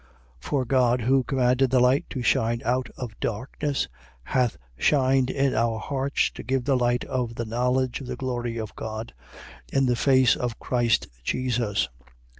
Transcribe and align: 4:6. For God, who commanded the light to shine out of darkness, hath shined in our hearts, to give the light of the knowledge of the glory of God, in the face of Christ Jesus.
4:6. 0.01 0.07
For 0.47 0.65
God, 0.65 1.01
who 1.01 1.23
commanded 1.23 1.69
the 1.69 1.79
light 1.79 2.05
to 2.09 2.23
shine 2.23 2.63
out 2.65 2.89
of 2.97 3.19
darkness, 3.19 3.87
hath 4.23 4.57
shined 4.75 5.29
in 5.29 5.53
our 5.53 5.77
hearts, 5.77 6.31
to 6.31 6.41
give 6.41 6.65
the 6.65 6.75
light 6.75 7.05
of 7.05 7.35
the 7.35 7.45
knowledge 7.45 8.01
of 8.01 8.07
the 8.07 8.15
glory 8.15 8.57
of 8.57 8.75
God, 8.75 9.13
in 9.71 9.85
the 9.85 9.95
face 9.95 10.35
of 10.35 10.57
Christ 10.57 11.05
Jesus. 11.23 11.87